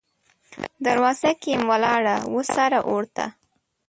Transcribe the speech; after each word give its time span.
دروازه 0.85 1.31
کې 1.39 1.49
یم 1.53 1.63
ولاړه، 1.71 2.15
وه 2.33 2.43
سره 2.55 2.77
اور 2.91 3.03
ته 3.15 3.25